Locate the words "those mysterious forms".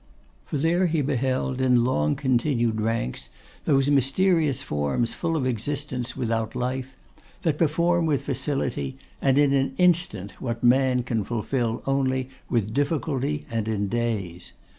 3.65-5.13